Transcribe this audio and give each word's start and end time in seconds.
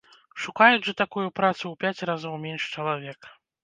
Шукаюць 0.45 0.87
жа 0.87 0.95
такую 1.03 1.27
працу 1.41 1.61
ў 1.69 1.75
пяць 1.85 2.05
разоў 2.13 2.43
менш 2.51 2.71
чалавек. 2.75 3.35